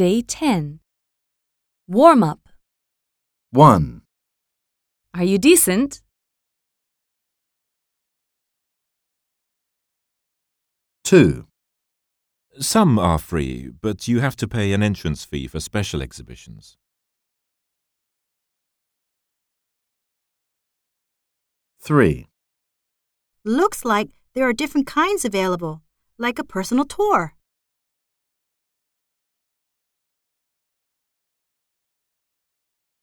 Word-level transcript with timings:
Day 0.00 0.22
10. 0.22 0.80
Warm 1.86 2.22
up. 2.22 2.48
1, 3.50 4.00
Are 5.12 5.24
you 5.24 5.36
decent? 5.36 6.00
2, 11.04 11.46
Some 12.60 12.98
are 12.98 13.18
free, 13.18 13.68
but 13.82 14.08
you 14.08 14.20
have 14.20 14.36
to 14.36 14.48
pay 14.48 14.72
an 14.72 14.82
entrance 14.82 15.26
fee 15.26 15.46
for 15.46 15.60
special 15.60 16.00
exhibitions. 16.00 16.78
3, 21.82 22.26
Looks 23.44 23.84
like 23.84 24.08
there 24.32 24.48
are 24.48 24.54
different 24.54 24.86
kinds 24.86 25.26
available, 25.26 25.82
like 26.16 26.38
a 26.38 26.44
personal 26.44 26.86
tour. 26.86 27.34